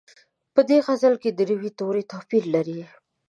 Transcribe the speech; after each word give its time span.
په 0.53 0.61
دې 0.69 0.77
غزل 0.85 1.13
کې 1.21 1.29
د 1.33 1.39
روي 1.51 1.71
توري 1.79 2.03
توپیر 2.11 2.43
لري. 2.55 2.79